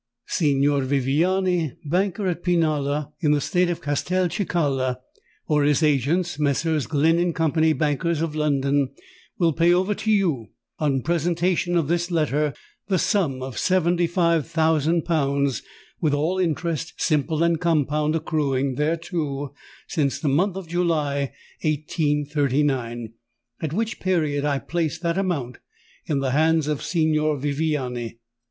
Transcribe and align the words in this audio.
"Signor 0.25 0.81
Viviani, 0.81 1.73
banker 1.85 2.25
at 2.25 2.41
Pinalla, 2.43 3.11
in 3.19 3.33
the 3.33 3.39
State 3.39 3.69
of 3.69 3.81
Castelcicala, 3.83 4.97
or 5.45 5.63
his 5.63 5.83
agents, 5.83 6.39
Messrs. 6.39 6.87
Glyn 6.87 7.19
and 7.19 7.35
Co., 7.35 7.49
bankers, 7.75 8.23
London, 8.33 8.89
will 9.37 9.53
pay 9.53 9.71
over 9.71 9.93
to 9.93 10.09
you, 10.11 10.47
on 10.79 11.03
presentation 11.03 11.77
of 11.77 11.87
this 11.87 12.09
letter, 12.09 12.55
the 12.87 12.97
sum 12.97 13.43
of 13.43 13.59
seventy 13.59 14.07
five 14.07 14.47
thousand 14.47 15.03
pounds, 15.05 15.61
with 15.99 16.15
all 16.15 16.39
interest, 16.39 16.93
simple 16.97 17.43
and 17.43 17.61
compound, 17.61 18.15
accruing 18.15 18.77
thereto 18.77 19.53
since 19.87 20.19
the 20.19 20.27
month 20.27 20.55
of 20.55 20.67
July, 20.67 21.31
1839, 21.61 23.13
at 23.61 23.71
which 23.71 23.99
period 23.99 24.45
I 24.45 24.57
placed 24.57 25.03
that 25.03 25.19
amount 25.19 25.59
in 26.07 26.21
the 26.21 26.31
hands 26.31 26.65
of 26.65 26.81
Signor 26.81 27.37
Viviani. 27.37 28.17